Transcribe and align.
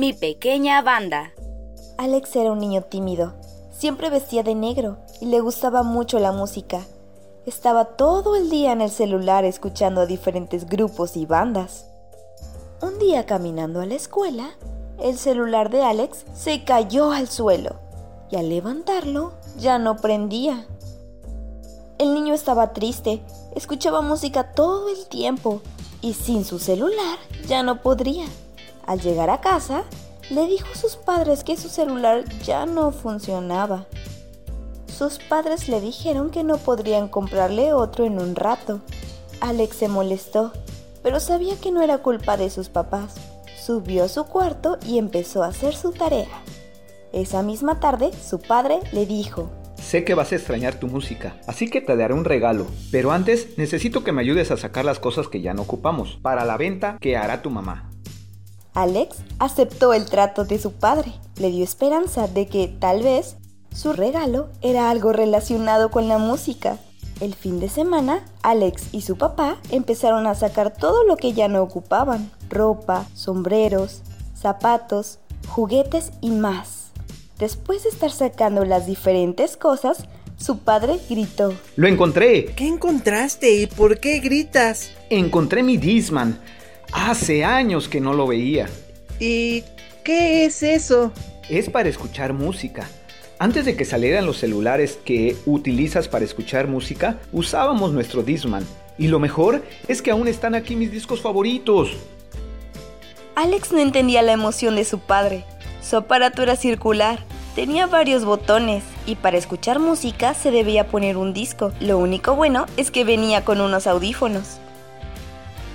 Mi 0.00 0.14
pequeña 0.14 0.80
banda. 0.80 1.34
Alex 1.98 2.34
era 2.34 2.52
un 2.52 2.58
niño 2.58 2.80
tímido. 2.80 3.34
Siempre 3.70 4.08
vestía 4.08 4.42
de 4.42 4.54
negro 4.54 4.96
y 5.20 5.26
le 5.26 5.40
gustaba 5.40 5.82
mucho 5.82 6.18
la 6.18 6.32
música. 6.32 6.86
Estaba 7.44 7.84
todo 7.84 8.34
el 8.34 8.48
día 8.48 8.72
en 8.72 8.80
el 8.80 8.88
celular 8.88 9.44
escuchando 9.44 10.00
a 10.00 10.06
diferentes 10.06 10.64
grupos 10.64 11.18
y 11.18 11.26
bandas. 11.26 11.84
Un 12.80 12.98
día 12.98 13.26
caminando 13.26 13.82
a 13.82 13.84
la 13.84 13.92
escuela, 13.92 14.52
el 14.98 15.18
celular 15.18 15.68
de 15.68 15.82
Alex 15.82 16.24
se 16.32 16.64
cayó 16.64 17.12
al 17.12 17.28
suelo 17.28 17.76
y 18.30 18.36
al 18.36 18.48
levantarlo 18.48 19.34
ya 19.58 19.78
no 19.78 19.98
prendía. 19.98 20.66
El 21.98 22.14
niño 22.14 22.32
estaba 22.32 22.72
triste, 22.72 23.22
escuchaba 23.54 24.00
música 24.00 24.54
todo 24.54 24.88
el 24.88 25.06
tiempo 25.08 25.60
y 26.00 26.14
sin 26.14 26.46
su 26.46 26.58
celular 26.58 27.18
ya 27.46 27.62
no 27.62 27.82
podría. 27.82 28.24
Al 28.90 29.00
llegar 29.00 29.30
a 29.30 29.40
casa, 29.40 29.84
le 30.30 30.48
dijo 30.48 30.66
a 30.74 30.76
sus 30.76 30.96
padres 30.96 31.44
que 31.44 31.56
su 31.56 31.68
celular 31.68 32.24
ya 32.42 32.66
no 32.66 32.90
funcionaba. 32.90 33.86
Sus 34.88 35.20
padres 35.20 35.68
le 35.68 35.80
dijeron 35.80 36.30
que 36.30 36.42
no 36.42 36.56
podrían 36.58 37.06
comprarle 37.06 37.72
otro 37.72 38.04
en 38.04 38.20
un 38.20 38.34
rato. 38.34 38.80
Alex 39.40 39.76
se 39.76 39.86
molestó, 39.86 40.52
pero 41.04 41.20
sabía 41.20 41.54
que 41.60 41.70
no 41.70 41.82
era 41.82 41.98
culpa 41.98 42.36
de 42.36 42.50
sus 42.50 42.68
papás. 42.68 43.14
Subió 43.64 44.02
a 44.02 44.08
su 44.08 44.24
cuarto 44.24 44.76
y 44.84 44.98
empezó 44.98 45.44
a 45.44 45.50
hacer 45.50 45.76
su 45.76 45.92
tarea. 45.92 46.42
Esa 47.12 47.44
misma 47.44 47.78
tarde, 47.78 48.10
su 48.12 48.40
padre 48.40 48.80
le 48.90 49.06
dijo, 49.06 49.52
Sé 49.76 50.02
que 50.02 50.14
vas 50.14 50.32
a 50.32 50.34
extrañar 50.34 50.80
tu 50.80 50.88
música, 50.88 51.36
así 51.46 51.70
que 51.70 51.80
te 51.80 51.94
daré 51.94 52.12
un 52.12 52.24
regalo. 52.24 52.66
Pero 52.90 53.12
antes 53.12 53.56
necesito 53.56 54.02
que 54.02 54.10
me 54.10 54.22
ayudes 54.22 54.50
a 54.50 54.56
sacar 54.56 54.84
las 54.84 54.98
cosas 54.98 55.28
que 55.28 55.40
ya 55.42 55.54
no 55.54 55.62
ocupamos 55.62 56.18
para 56.20 56.44
la 56.44 56.56
venta 56.56 56.98
que 57.00 57.16
hará 57.16 57.40
tu 57.40 57.50
mamá. 57.50 57.89
Alex 58.74 59.18
aceptó 59.38 59.92
el 59.92 60.06
trato 60.06 60.44
de 60.44 60.58
su 60.58 60.72
padre. 60.72 61.12
Le 61.36 61.50
dio 61.50 61.64
esperanza 61.64 62.28
de 62.28 62.46
que 62.46 62.68
tal 62.68 63.02
vez 63.02 63.36
su 63.74 63.92
regalo 63.92 64.48
era 64.62 64.90
algo 64.90 65.12
relacionado 65.12 65.90
con 65.90 66.08
la 66.08 66.18
música. 66.18 66.78
El 67.20 67.34
fin 67.34 67.60
de 67.60 67.68
semana, 67.68 68.24
Alex 68.42 68.88
y 68.92 69.02
su 69.02 69.16
papá 69.16 69.58
empezaron 69.70 70.26
a 70.26 70.34
sacar 70.34 70.72
todo 70.72 71.04
lo 71.04 71.16
que 71.16 71.32
ya 71.32 71.48
no 71.48 71.62
ocupaban. 71.62 72.30
Ropa, 72.48 73.06
sombreros, 73.14 74.02
zapatos, 74.34 75.18
juguetes 75.48 76.12
y 76.20 76.30
más. 76.30 76.90
Después 77.38 77.84
de 77.84 77.90
estar 77.90 78.10
sacando 78.10 78.64
las 78.64 78.86
diferentes 78.86 79.56
cosas, 79.56 80.04
su 80.36 80.58
padre 80.58 80.98
gritó. 81.08 81.52
¡Lo 81.76 81.88
encontré! 81.88 82.46
¿Qué 82.46 82.66
encontraste 82.66 83.54
y 83.54 83.66
por 83.66 84.00
qué 84.00 84.20
gritas? 84.20 84.90
Encontré 85.10 85.62
mi 85.62 85.76
Disman. 85.76 86.40
Hace 86.92 87.44
años 87.44 87.88
que 87.88 88.00
no 88.00 88.14
lo 88.14 88.26
veía. 88.26 88.68
¿Y 89.20 89.62
qué 90.04 90.44
es 90.44 90.62
eso? 90.62 91.12
Es 91.48 91.70
para 91.70 91.88
escuchar 91.88 92.32
música. 92.32 92.88
Antes 93.38 93.64
de 93.64 93.76
que 93.76 93.84
salieran 93.84 94.26
los 94.26 94.38
celulares 94.38 94.98
que 95.04 95.36
utilizas 95.46 96.08
para 96.08 96.24
escuchar 96.24 96.66
música, 96.66 97.18
usábamos 97.32 97.92
nuestro 97.92 98.22
Disman. 98.22 98.66
Y 98.98 99.08
lo 99.08 99.18
mejor 99.18 99.62
es 99.88 100.02
que 100.02 100.10
aún 100.10 100.28
están 100.28 100.54
aquí 100.54 100.76
mis 100.76 100.90
discos 100.90 101.22
favoritos. 101.22 101.90
Alex 103.36 103.72
no 103.72 103.78
entendía 103.78 104.22
la 104.22 104.32
emoción 104.32 104.76
de 104.76 104.84
su 104.84 104.98
padre. 104.98 105.44
Su 105.80 105.96
aparato 105.96 106.42
era 106.42 106.56
circular, 106.56 107.24
tenía 107.54 107.86
varios 107.86 108.24
botones 108.24 108.82
y 109.06 109.14
para 109.14 109.38
escuchar 109.38 109.78
música 109.78 110.34
se 110.34 110.50
debía 110.50 110.88
poner 110.88 111.16
un 111.16 111.32
disco. 111.32 111.72
Lo 111.80 111.98
único 111.98 112.34
bueno 112.34 112.66
es 112.76 112.90
que 112.90 113.04
venía 113.04 113.44
con 113.44 113.60
unos 113.60 113.86
audífonos. 113.86 114.60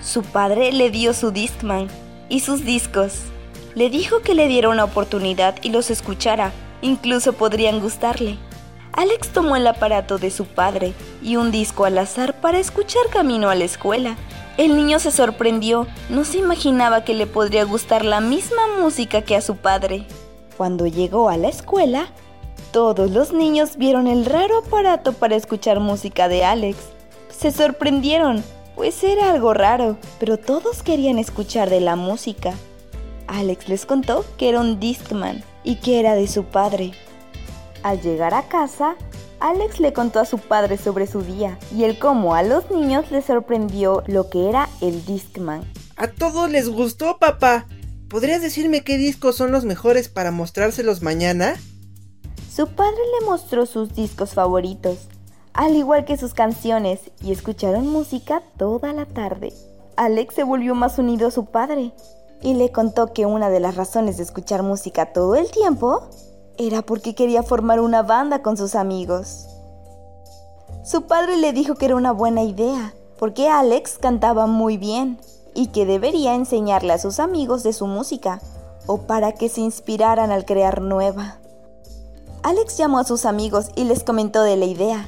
Su 0.05 0.21
padre 0.21 0.71
le 0.71 0.91
dio 0.91 1.15
su 1.15 1.31
Discman 1.31 1.87
y 2.29 2.41
sus 2.41 2.63
discos. 2.63 3.23
Le 3.73 3.89
dijo 3.89 4.19
que 4.19 4.35
le 4.35 4.47
diera 4.47 4.69
una 4.69 4.83
oportunidad 4.83 5.55
y 5.63 5.69
los 5.69 5.89
escuchara, 5.89 6.51
incluso 6.83 7.33
podrían 7.33 7.79
gustarle. 7.79 8.37
Alex 8.93 9.29
tomó 9.29 9.55
el 9.55 9.65
aparato 9.65 10.19
de 10.19 10.29
su 10.29 10.45
padre 10.45 10.93
y 11.23 11.37
un 11.37 11.51
disco 11.51 11.85
al 11.85 11.97
azar 11.97 12.39
para 12.39 12.59
escuchar 12.59 13.01
camino 13.09 13.49
a 13.49 13.55
la 13.55 13.63
escuela. 13.63 14.15
El 14.57 14.75
niño 14.77 14.99
se 14.99 15.09
sorprendió, 15.09 15.87
no 16.09 16.23
se 16.23 16.37
imaginaba 16.37 17.03
que 17.03 17.15
le 17.15 17.25
podría 17.25 17.63
gustar 17.65 18.05
la 18.05 18.21
misma 18.21 18.61
música 18.79 19.23
que 19.23 19.35
a 19.35 19.41
su 19.41 19.55
padre. 19.55 20.05
Cuando 20.55 20.85
llegó 20.85 21.29
a 21.29 21.37
la 21.37 21.47
escuela, 21.47 22.09
todos 22.71 23.09
los 23.09 23.33
niños 23.33 23.75
vieron 23.75 24.05
el 24.05 24.25
raro 24.25 24.59
aparato 24.59 25.13
para 25.13 25.35
escuchar 25.35 25.79
música 25.79 26.27
de 26.27 26.45
Alex. 26.45 26.77
Se 27.35 27.51
sorprendieron, 27.51 28.43
pues 28.75 29.03
era 29.03 29.31
algo 29.31 29.53
raro, 29.53 29.97
pero 30.19 30.37
todos 30.37 30.83
querían 30.83 31.17
escuchar 31.17 31.69
de 31.69 31.81
la 31.81 31.95
música. 31.95 32.53
Alex 33.27 33.69
les 33.69 33.85
contó 33.85 34.25
que 34.37 34.49
era 34.49 34.59
un 34.59 34.79
Discman 34.79 35.43
y 35.63 35.77
que 35.77 35.99
era 35.99 36.15
de 36.15 36.27
su 36.27 36.43
padre. 36.43 36.91
Al 37.83 38.01
llegar 38.01 38.33
a 38.33 38.47
casa, 38.47 38.95
Alex 39.39 39.79
le 39.79 39.93
contó 39.93 40.19
a 40.19 40.25
su 40.25 40.37
padre 40.37 40.77
sobre 40.77 41.07
su 41.07 41.21
día 41.21 41.57
y 41.75 41.83
el 41.83 41.97
cómo 41.99 42.35
a 42.35 42.43
los 42.43 42.69
niños 42.69 43.11
les 43.11 43.25
sorprendió 43.25 44.03
lo 44.07 44.29
que 44.29 44.49
era 44.49 44.69
el 44.81 45.05
Discman. 45.05 45.63
A 45.95 46.07
todos 46.07 46.49
les 46.49 46.69
gustó, 46.69 47.17
papá. 47.17 47.65
¿Podrías 48.09 48.41
decirme 48.41 48.83
qué 48.83 48.97
discos 48.97 49.35
son 49.35 49.51
los 49.51 49.65
mejores 49.65 50.09
para 50.09 50.31
mostrárselos 50.31 51.01
mañana? 51.01 51.55
Su 52.53 52.67
padre 52.67 53.01
le 53.19 53.25
mostró 53.25 53.65
sus 53.65 53.93
discos 53.95 54.33
favoritos, 54.33 55.07
al 55.55 55.75
igual 55.77 56.03
que 56.03 56.17
sus 56.17 56.33
canciones, 56.33 56.99
y 57.21 57.31
escucharon 57.31 57.87
música 57.87 58.43
toda 58.57 58.91
la 58.91 59.05
tarde. 59.05 59.53
Alex 59.95 60.35
se 60.35 60.43
volvió 60.43 60.75
más 60.75 60.99
unido 60.99 61.29
a 61.29 61.31
su 61.31 61.45
padre 61.45 61.93
y 62.41 62.53
le 62.53 62.71
contó 62.71 63.13
que 63.13 63.25
una 63.25 63.49
de 63.49 63.61
las 63.61 63.75
razones 63.75 64.17
de 64.17 64.23
escuchar 64.23 64.61
música 64.61 65.13
todo 65.13 65.35
el 65.35 65.49
tiempo 65.49 66.01
era 66.57 66.81
porque 66.81 67.15
quería 67.15 67.41
formar 67.41 67.79
una 67.79 68.03
banda 68.03 68.41
con 68.41 68.57
sus 68.57 68.75
amigos. 68.75 69.47
Su 70.83 71.03
padre 71.03 71.37
le 71.37 71.53
dijo 71.53 71.75
que 71.75 71.85
era 71.85 71.95
una 71.95 72.11
buena 72.11 72.43
idea, 72.43 72.93
porque 73.17 73.49
Alex 73.49 73.97
cantaba 73.97 74.47
muy 74.47 74.75
bien 74.77 75.17
y 75.53 75.67
que 75.67 75.85
debería 75.85 76.35
enseñarle 76.35 76.91
a 76.91 76.99
sus 76.99 77.21
amigos 77.21 77.63
de 77.63 77.71
su 77.71 77.87
música, 77.87 78.41
o 78.87 78.97
para 79.03 79.31
que 79.31 79.47
se 79.47 79.61
inspiraran 79.61 80.31
al 80.31 80.45
crear 80.45 80.81
nueva. 80.81 81.37
Alex 82.43 82.77
llamó 82.77 82.99
a 82.99 83.05
sus 83.05 83.25
amigos 83.25 83.69
y 83.75 83.85
les 83.85 84.03
comentó 84.03 84.43
de 84.43 84.57
la 84.57 84.65
idea. 84.65 85.07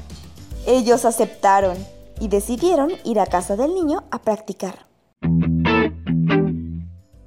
Ellos 0.70 1.06
aceptaron 1.06 1.78
y 2.20 2.28
decidieron 2.28 2.92
ir 3.02 3.20
a 3.20 3.26
casa 3.26 3.56
del 3.56 3.74
niño 3.74 4.04
a 4.10 4.20
practicar. 4.20 4.84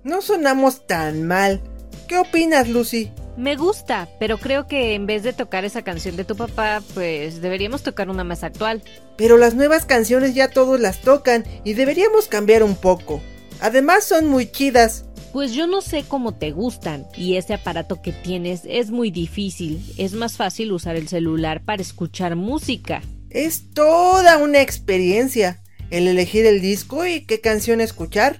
No 0.04 0.22
sonamos 0.22 0.86
tan 0.86 1.26
mal. 1.26 1.60
¿Qué 2.08 2.20
opinas, 2.20 2.70
Lucy? 2.70 3.12
Me 3.38 3.56
gusta, 3.56 4.08
pero 4.20 4.38
creo 4.38 4.68
que 4.68 4.94
en 4.94 5.08
vez 5.08 5.24
de 5.24 5.34
tocar 5.34 5.66
esa 5.66 5.82
canción 5.82 6.18
de 6.18 6.24
tu 6.24 6.36
papá, 6.36 6.84
pues 6.94 7.42
deberíamos 7.42 7.82
tocar 7.82 8.12
una 8.12 8.24
más 8.24 8.44
actual. 8.44 8.84
Pero 9.18 9.38
las 9.38 9.56
nuevas 9.56 9.86
canciones 9.86 10.36
ya 10.36 10.48
todos 10.48 10.80
las 10.80 11.02
tocan 11.02 11.44
y 11.64 11.74
deberíamos 11.74 12.28
cambiar 12.28 12.62
un 12.62 12.76
poco. 12.76 13.22
Además 13.60 14.04
son 14.04 14.28
muy 14.28 14.52
chidas. 14.52 15.06
Pues 15.34 15.54
yo 15.54 15.66
no 15.66 15.82
sé 15.82 16.04
cómo 16.08 16.36
te 16.36 16.52
gustan 16.52 17.08
y 17.18 17.38
ese 17.38 17.56
aparato 17.56 18.04
que 18.04 18.12
tienes 18.12 18.62
es 18.68 18.92
muy 18.92 19.10
difícil. 19.10 19.84
Es 19.98 20.14
más 20.14 20.38
fácil 20.38 20.72
usar 20.74 20.96
el 20.96 21.08
celular 21.08 21.64
para 21.64 21.82
escuchar 21.82 22.36
música. 22.36 23.02
Es 23.32 23.74
toda 23.74 24.38
una 24.38 24.62
experiencia 24.62 25.64
el 25.90 26.08
elegir 26.08 26.46
el 26.46 26.60
disco 26.60 27.06
y 27.06 27.26
qué 27.26 27.40
canción 27.40 27.80
escuchar. 27.80 28.38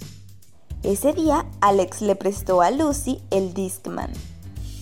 Ese 0.84 1.14
día 1.14 1.46
Alex 1.62 2.02
le 2.02 2.16
prestó 2.18 2.62
a 2.62 2.72
Lucy 2.72 3.22
el 3.32 3.54
Discman 3.54 4.12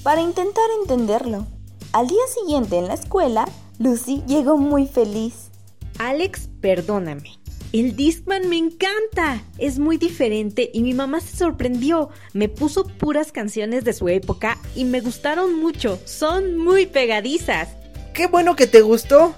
para 0.01 0.21
intentar 0.21 0.63
entenderlo. 0.81 1.45
Al 1.91 2.07
día 2.07 2.23
siguiente 2.33 2.77
en 2.77 2.87
la 2.87 2.95
escuela, 2.95 3.45
Lucy 3.77 4.23
llegó 4.27 4.57
muy 4.57 4.87
feliz. 4.87 5.51
Alex, 5.99 6.49
perdóname. 6.59 7.39
El 7.71 7.95
Discman 7.95 8.49
me 8.49 8.57
encanta. 8.57 9.43
Es 9.59 9.77
muy 9.77 9.97
diferente 9.97 10.71
y 10.73 10.81
mi 10.81 10.95
mamá 10.95 11.19
se 11.21 11.37
sorprendió. 11.37 12.09
Me 12.33 12.49
puso 12.49 12.87
puras 12.87 13.31
canciones 13.31 13.83
de 13.83 13.93
su 13.93 14.09
época 14.09 14.57
y 14.75 14.85
me 14.85 15.01
gustaron 15.01 15.53
mucho. 15.53 15.99
Son 16.05 16.57
muy 16.57 16.87
pegadizas. 16.87 17.69
¡Qué 18.15 18.25
bueno 18.25 18.55
que 18.55 18.65
te 18.65 18.81
gustó! 18.81 19.35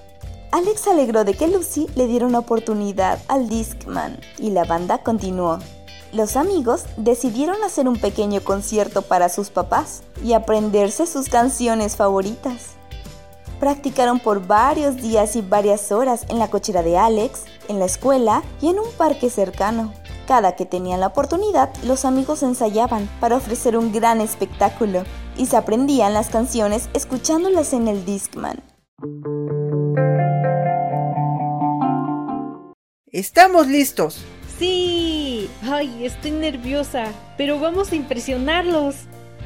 Alex 0.51 0.85
alegró 0.87 1.23
de 1.23 1.33
que 1.33 1.47
Lucy 1.47 1.87
le 1.95 2.07
diera 2.07 2.25
una 2.25 2.39
oportunidad 2.39 3.19
al 3.29 3.47
Discman 3.47 4.19
y 4.37 4.49
la 4.49 4.65
banda 4.65 4.97
continuó. 4.97 5.59
Los 6.11 6.35
amigos 6.35 6.83
decidieron 6.97 7.63
hacer 7.63 7.87
un 7.87 7.97
pequeño 7.97 8.41
concierto 8.41 9.01
para 9.01 9.29
sus 9.29 9.49
papás 9.49 10.03
y 10.21 10.33
aprenderse 10.33 11.07
sus 11.07 11.29
canciones 11.29 11.95
favoritas. 11.95 12.71
Practicaron 13.61 14.19
por 14.19 14.45
varios 14.45 14.97
días 14.97 15.37
y 15.37 15.41
varias 15.41 15.89
horas 15.93 16.25
en 16.27 16.37
la 16.37 16.49
cochera 16.49 16.83
de 16.83 16.97
Alex, 16.97 17.45
en 17.69 17.79
la 17.79 17.85
escuela 17.85 18.43
y 18.59 18.67
en 18.67 18.79
un 18.79 18.91
parque 18.97 19.29
cercano. 19.29 19.93
Cada 20.27 20.57
que 20.57 20.65
tenían 20.65 20.99
la 20.99 21.07
oportunidad, 21.07 21.73
los 21.83 22.03
amigos 22.03 22.43
ensayaban 22.43 23.09
para 23.21 23.37
ofrecer 23.37 23.77
un 23.77 23.93
gran 23.93 24.19
espectáculo 24.19 25.03
y 25.37 25.45
se 25.45 25.55
aprendían 25.55 26.13
las 26.13 26.29
canciones 26.29 26.89
escuchándolas 26.93 27.71
en 27.71 27.87
el 27.87 28.03
Discman. 28.03 28.61
Estamos 33.11 33.67
listos. 33.67 34.23
Sí. 34.57 35.49
Ay, 35.63 36.05
estoy 36.05 36.31
nerviosa, 36.31 37.07
pero 37.37 37.59
vamos 37.59 37.91
a 37.91 37.95
impresionarlos. 37.95 38.95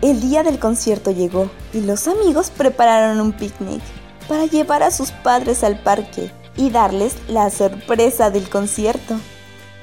El 0.03 0.21
día 0.21 0.44
del 0.44 0.59
concierto 0.59 1.09
llegó 1.09 1.50
y 1.73 1.81
los 1.81 2.07
amigos 2.07 2.51
prepararon 2.56 3.19
un 3.19 3.33
picnic 3.33 3.81
para 4.27 4.45
llevar 4.45 4.83
a 4.83 4.91
sus 4.91 5.09
padres 5.09 5.63
al 5.63 5.79
parque 5.79 6.31
y 6.56 6.69
darles 6.69 7.15
la 7.27 7.50
sorpresa 7.50 8.29
del 8.29 8.50
concierto. 8.50 9.15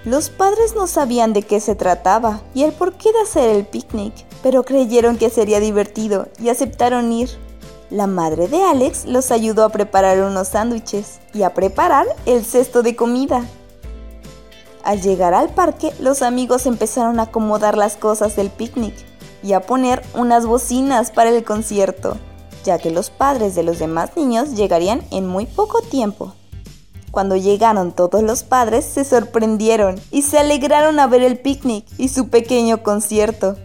Los 0.05 0.31
padres 0.31 0.77
no 0.77 0.87
sabían 0.87 1.33
de 1.33 1.43
qué 1.43 1.59
se 1.59 1.75
trataba 1.75 2.41
y 2.55 2.63
el 2.63 2.71
porqué 2.71 3.11
de 3.11 3.23
hacer 3.23 3.51
el 3.51 3.67
picnic, 3.67 4.15
pero 4.45 4.63
creyeron 4.63 5.19
que 5.19 5.29
sería 5.29 5.59
divertido 5.59 6.29
y 6.41 6.51
aceptaron 6.51 7.11
ir. 7.11 7.31
La 7.91 8.07
madre 8.07 8.47
de 8.47 8.63
Alex 8.63 9.07
los 9.07 9.33
ayudó 9.33 9.65
a 9.65 9.71
preparar 9.71 10.23
unos 10.23 10.49
sándwiches 10.49 11.19
y 11.35 11.43
a 11.43 11.53
preparar 11.53 12.07
el 12.27 12.45
cesto 12.45 12.85
de 12.85 12.95
comida. 12.95 13.45
Al 14.85 15.01
llegar 15.01 15.33
al 15.33 15.51
parque, 15.51 15.93
los 16.01 16.23
amigos 16.23 16.67
empezaron 16.67 17.21
a 17.21 17.25
acomodar 17.25 17.77
las 17.77 17.97
cosas 17.97 18.35
del 18.35 18.51
picnic 18.51 18.95
y 19.43 19.53
a 19.53 19.61
poner 19.61 20.03
unas 20.15 20.47
bocinas 20.47 21.11
para 21.11 21.31
el 21.31 21.45
concierto, 21.45 22.17
ya 22.65 22.79
que 22.79 22.91
los 22.91 23.11
padres 23.11 23.55
de 23.55 23.63
los 23.63 23.79
demás 23.79 24.17
niños 24.17 24.55
llegarían 24.55 25.03
en 25.11 25.27
muy 25.27 25.47
poco 25.47 25.83
tiempo. 25.83 26.35
Cuando 27.13 27.37
llegaron 27.37 27.93
todos 27.93 28.23
los 28.23 28.43
padres 28.43 28.85
se 28.85 29.05
sorprendieron 29.05 30.01
y 30.11 30.23
se 30.23 30.39
alegraron 30.39 30.99
a 30.99 31.07
ver 31.07 31.23
el 31.23 31.39
picnic 31.39 31.85
y 31.99 32.09
su 32.09 32.29
pequeño 32.29 32.83
concierto. 32.83 33.57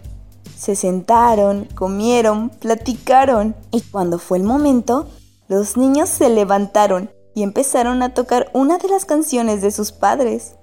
Se 0.57 0.75
sentaron, 0.75 1.65
comieron, 1.73 2.49
platicaron 2.49 3.55
y 3.71 3.81
cuando 3.81 4.19
fue 4.19 4.39
el 4.39 4.43
momento, 4.43 5.07
los 5.47 5.77
niños 5.77 6.09
se 6.09 6.29
levantaron 6.29 7.09
y 7.33 7.43
empezaron 7.43 8.03
a 8.03 8.13
tocar 8.13 8.49
una 8.53 8.77
de 8.79 8.89
las 8.89 9.05
canciones 9.05 9.61
de 9.61 9.71
sus 9.71 9.93
padres. 9.93 10.55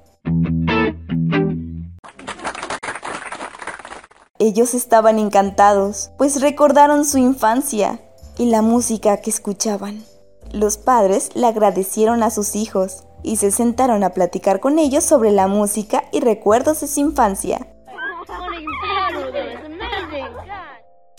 Ellos 4.44 4.75
estaban 4.75 5.19
encantados, 5.19 6.11
pues 6.19 6.43
recordaron 6.43 7.06
su 7.06 7.17
infancia 7.17 8.02
y 8.37 8.44
la 8.50 8.61
música 8.61 9.17
que 9.23 9.31
escuchaban. 9.31 10.05
Los 10.52 10.76
padres 10.76 11.31
le 11.32 11.46
agradecieron 11.46 12.23
a 12.23 12.29
sus 12.29 12.55
hijos 12.55 13.05
y 13.23 13.37
se 13.37 13.50
sentaron 13.50 14.05
a 14.05 14.11
platicar 14.11 14.61
con 14.61 14.79
ellos 14.79 15.02
sobre 15.02 15.32
la 15.32 15.46
música 15.46 16.05
y 16.12 16.20
recuerdos 16.20 16.82
de 16.82 16.88
su 16.88 17.00
infancia. 17.00 17.67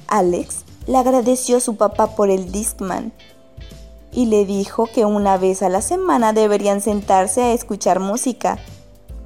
Alex 0.05 0.63
le 0.85 0.97
agradeció 0.97 1.57
a 1.57 1.61
su 1.61 1.77
papá 1.77 2.15
por 2.15 2.29
el 2.29 2.51
Discman 2.51 3.11
y 4.11 4.27
le 4.27 4.45
dijo 4.45 4.85
que 4.85 5.05
una 5.05 5.37
vez 5.37 5.63
a 5.63 5.69
la 5.69 5.81
semana 5.81 6.31
deberían 6.31 6.79
sentarse 6.79 7.41
a 7.41 7.53
escuchar 7.53 7.99
música. 7.99 8.59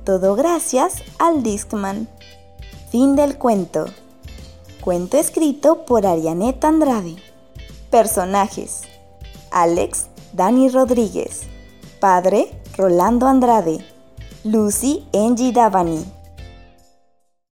Todo 0.05 0.37
gracias 0.37 1.03
al 1.17 1.43
Discman. 1.43 2.07
Fin 2.91 3.15
del 3.15 3.37
cuento. 3.37 3.85
Cuento 4.81 5.17
escrito 5.17 5.85
por 5.85 6.07
Arianet 6.07 6.65
Andrade. 6.65 7.17
Personajes. 7.91 8.81
Alex 9.51 10.07
Dani 10.33 10.69
Rodríguez. 10.69 11.41
Padre 11.99 12.49
Rolando 12.75 13.27
Andrade. 13.27 13.85
Lucy 14.43 15.05
Angie 15.13 15.51
Davani. 15.51 16.03